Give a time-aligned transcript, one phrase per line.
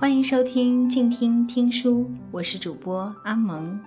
[0.00, 3.80] 欢迎收听静听听书，我是主播阿蒙。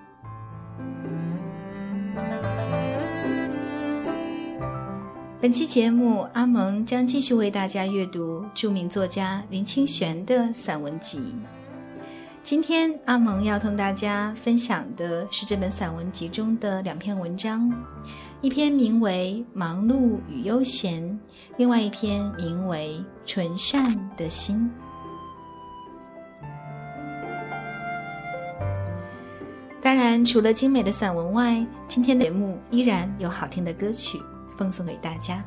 [5.39, 11.33] 本期节目，阿蒙将继续为大家阅读著名作家林清玄的散文集。
[12.43, 17.71] 今天，阿蒙要同大家分享的是这本散文集中的两篇文章，
[18.41, 21.01] 一篇名为《忙碌与悠闲》，
[21.55, 24.69] 另外一篇名为《纯善的心》。
[29.91, 34.17] 当然，除了精美的散文外，今天的节目依然有好听的歌曲
[34.57, 35.43] 奉送给大家。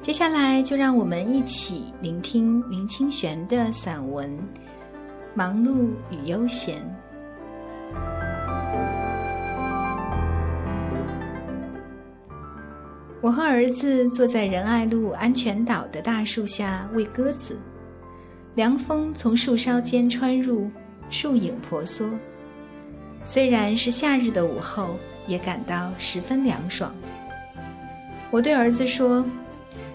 [0.00, 4.30] 接下来，就让我们一起聆听林清玄的散文
[5.34, 6.78] 《忙碌与悠闲》。
[13.20, 17.60] 我和儿子坐在仁爱路安全岛的大树下喂鸽子。
[18.56, 20.68] 凉风从树梢间穿入，
[21.08, 22.08] 树影婆娑。
[23.24, 26.92] 虽然是夏日的午后，也感到十分凉爽。
[28.30, 29.24] 我对儿子说：“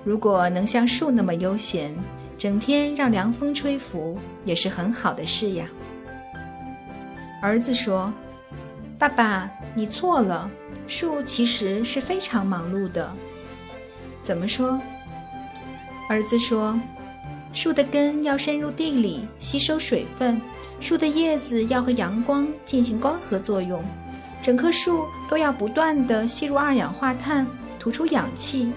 [0.06, 1.94] 如果能像树那么悠闲，
[2.38, 5.68] 整天让凉风吹拂，也是很好的事呀。”
[7.42, 8.12] 儿子说
[8.98, 10.50] ：“爸爸，你错了，
[10.88, 13.12] 树其实是非常忙碌的。”
[14.24, 14.80] 怎么说？
[16.10, 16.80] 儿子说。
[17.56, 20.40] 树的根要深入地里吸收水分，
[20.82, 23.82] 树的叶子要和阳光进行光合作用，
[24.42, 27.48] 整棵树都要不断的吸入二氧化碳，
[27.80, 28.70] 吐出氧气。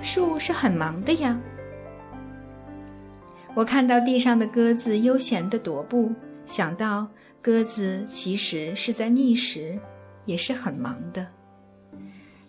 [0.00, 1.38] 树是很忙的呀。
[3.52, 6.10] 我看到地上的鸽子悠闲的踱步，
[6.46, 7.06] 想到
[7.42, 9.78] 鸽子其实是在觅食，
[10.24, 11.26] 也是很忙的。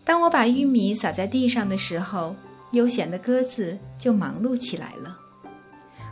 [0.05, 2.33] 当我把玉米撒在地上的时候，
[2.71, 5.19] 悠闲的鸽子就忙碌起来了。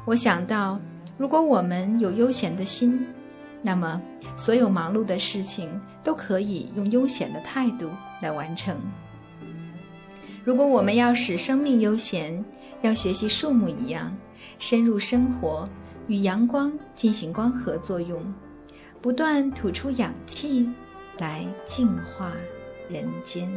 [0.06, 0.80] 我想到，
[1.18, 3.08] 如果我们有悠闲的心，
[3.62, 4.02] 那么
[4.36, 5.70] 所有忙碌的事情
[6.04, 7.90] 都可以用悠闲的态度
[8.22, 8.76] 来完成。
[10.44, 12.44] 如果我们要使生命悠闲，
[12.82, 14.14] 要学习树木一样，
[14.60, 15.70] 深入生活，
[16.08, 18.22] 与阳光进行光合作用，
[19.02, 20.70] 不断吐出氧气，
[21.20, 22.34] 来净化
[22.90, 23.50] 人间。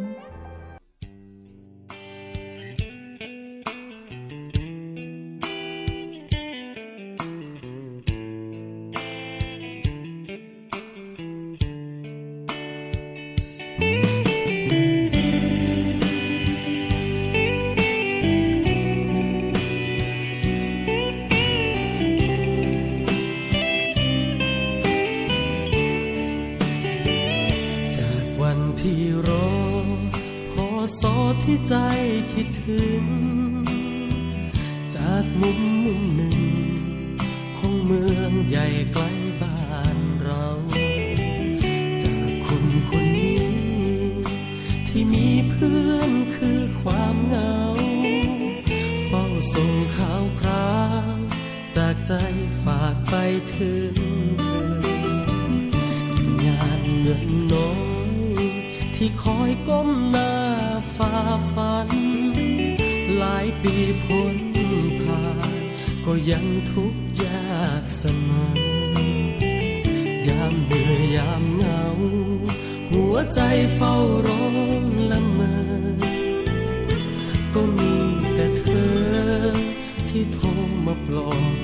[31.47, 31.77] ที่ใจ
[32.33, 33.05] คิดถึง
[34.95, 36.41] จากมุมมุมหนึ่ง
[37.59, 39.05] ของเมืองใหญ่ไกล
[39.43, 40.47] บ้านเรา
[42.03, 43.45] จากคนคนนี้
[44.89, 47.59] ที่มีเพื่อนคือความเหงา
[49.09, 49.25] เฝ้า
[49.55, 50.77] ส่งข่าวครา
[51.15, 51.17] ว
[51.77, 52.13] จากใจ
[52.65, 53.15] ฝากไป
[53.57, 53.95] ถึง
[54.41, 54.69] เธอ
[56.45, 57.73] งานเงินน้อ
[58.09, 58.43] ย
[58.95, 60.36] ที่คอยก้มหน้า
[60.97, 61.15] ฝ่า
[61.55, 61.89] ฟัน
[63.19, 63.75] หลายปี
[64.05, 64.37] พ้น
[65.03, 65.55] ผ่าน
[66.07, 71.85] ก็ยังทุกข์ยากเสมอยามเหนื่อยยามเหงา
[72.93, 73.41] หัวใจ
[73.75, 73.95] เฝ้า
[74.27, 74.45] ร้อ
[74.83, 75.55] งละเมอ
[77.55, 77.95] ก็มี
[78.35, 78.95] แต่เธอ
[80.11, 80.49] ที่โทร
[80.87, 81.56] มาปลอบ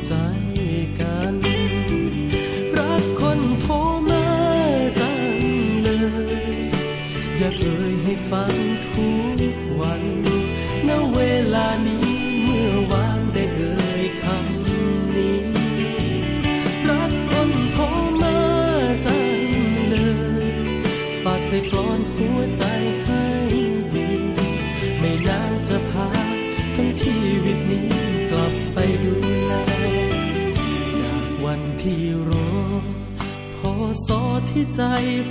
[33.58, 33.72] พอ
[34.06, 34.82] สอที่ใจ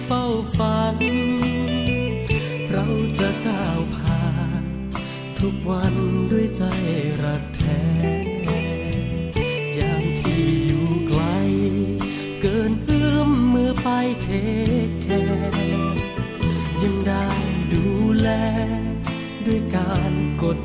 [0.03, 0.23] เฝ้า
[0.57, 0.97] ฝัน
[2.71, 2.87] เรา
[3.19, 4.25] จะก้าวผ่า
[4.61, 4.63] น
[5.39, 5.95] ทุกวัน
[6.31, 6.63] ด้วยใจ
[7.23, 7.83] รักแท้
[9.77, 11.21] ยามที่อยู่ไกล
[12.41, 13.87] เกินเอื้อมมือไป
[14.23, 14.27] เท
[15.03, 15.23] แค่
[16.83, 17.27] ยังได้
[17.73, 17.85] ดู
[18.19, 18.29] แล
[19.45, 20.13] ด้วยการ
[20.43, 20.57] กด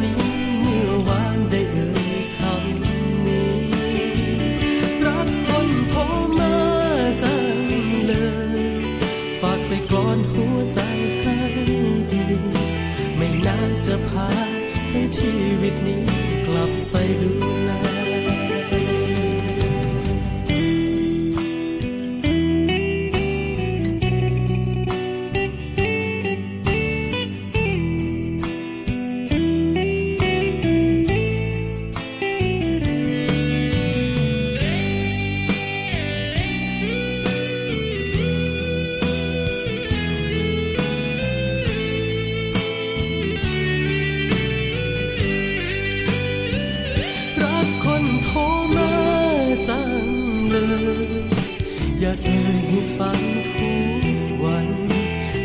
[0.00, 0.21] me
[52.98, 53.20] ฟัง
[53.56, 54.66] ทุกวัน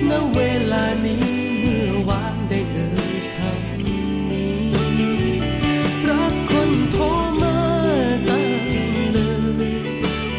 [0.10, 0.40] ณ เว
[0.72, 1.22] ลานี้
[1.60, 4.08] เมื่อวานได้เอ่ยคำนี้
[6.10, 7.04] รักคนโทร
[7.42, 7.58] มา
[8.28, 8.46] จัง
[9.14, 9.20] เล
[9.72, 9.74] ย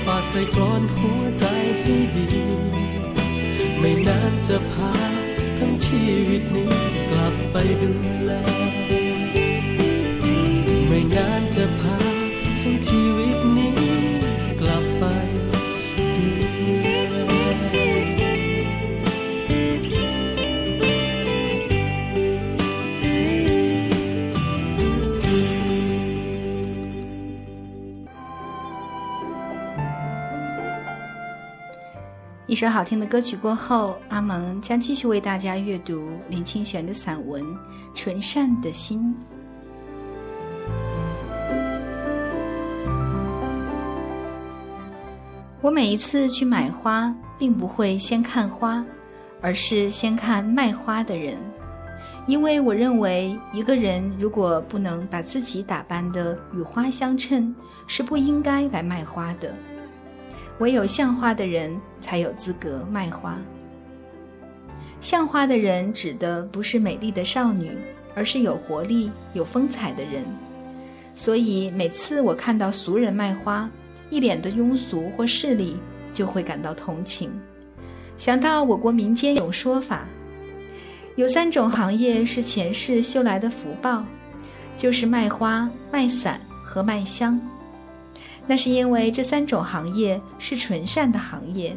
[0.07, 1.45] ฝากใส่กลอนหัวใจ
[1.83, 2.27] ให้ดี
[3.79, 4.93] ไม่นานจะพา
[5.59, 6.71] ทั้งชีวิตนี้
[7.11, 7.93] กลับไปดู
[8.25, 8.33] แล
[32.59, 37.41] 首好听的歌曲过后，阿蒙将继续为大家阅读林清玄的散文
[37.95, 39.15] 《纯善的心》。
[45.61, 48.85] 我每一次去买花，并不会先看花，
[49.41, 51.39] 而是先看卖花的人，
[52.27, 57.55] 因为我认为一个人如果不能把自己打扮的与花相称，
[57.87, 59.55] 是不应该来卖花的。
[60.59, 63.39] 唯有像花的人才有资格卖花。
[65.01, 67.71] 像花的人指的不是美丽的少女，
[68.15, 70.25] 而是有活力、有风采的人。
[71.15, 73.69] 所以每次我看到俗人卖花，
[74.11, 75.77] 一脸的庸俗或势利，
[76.13, 77.31] 就会感到同情。
[78.17, 80.05] 想到我国民间有种说法，
[81.15, 84.05] 有三种行业是前世修来的福报，
[84.77, 87.41] 就是卖花、卖伞和卖香。
[88.49, 91.77] 那是因为这三种行业是纯善的行业，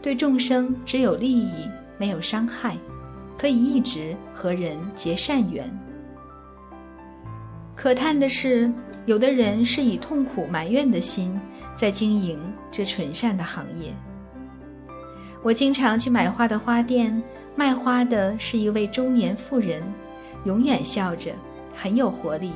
[0.00, 1.68] 对众生只有利益，
[1.98, 2.76] 没有伤害，
[3.36, 5.68] 可以一直和人结善缘。
[7.74, 8.72] 可叹的是，
[9.06, 11.38] 有的人是以痛苦埋怨的心
[11.74, 12.38] 在经营
[12.70, 13.92] 这纯善的行业。
[15.42, 17.20] 我经常去买花的花店，
[17.56, 19.82] 卖花的是一位中年妇人，
[20.44, 21.32] 永远笑着，
[21.74, 22.52] 很有活力。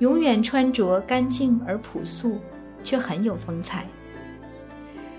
[0.00, 2.38] 永远穿着干净而朴素，
[2.84, 3.86] 却很有风采。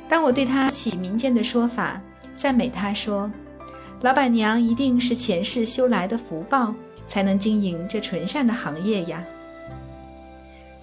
[0.07, 2.01] 当我对他起民间的说法，
[2.35, 3.29] 赞美他说
[4.01, 6.73] ：“老板娘一定是前世修来的福报，
[7.05, 9.23] 才能经营这纯善的行业呀。”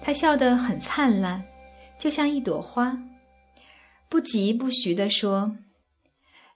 [0.01, 1.43] 他笑得很灿烂，
[1.99, 2.97] 就像一朵花，
[4.07, 5.57] 不疾不徐地说：“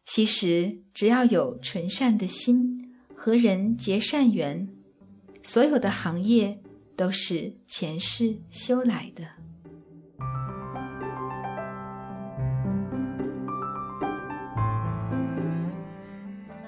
[0.05, 4.69] 其实只要有纯善的心，和人结善缘，
[5.43, 6.59] 所有的行业。”
[7.01, 9.23] 都是前世修来的。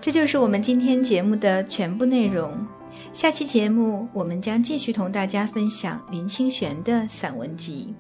[0.02, 2.66] 这就是我们今天节目的全部内容。
[3.12, 7.94] 下期节目我们将继续同大家分享林清玄的散文集。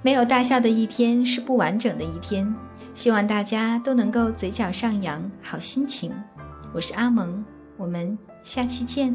[0.00, 2.50] 没有大笑的一天是不完整的一天。
[2.94, 6.10] 希望大家都能够嘴角上扬，好心情。
[6.72, 7.44] 我是阿蒙，
[7.76, 9.14] 我们下期见。